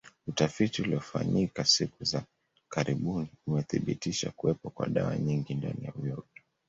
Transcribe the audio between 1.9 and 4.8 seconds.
za karibuni umethibitisha kuwepo